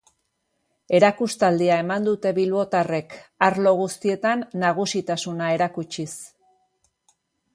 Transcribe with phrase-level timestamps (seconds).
[0.99, 3.13] Erakustaldia eman dute bilbotarrek,
[3.49, 6.11] arlo guztietan nagusitasuna erakutsiz.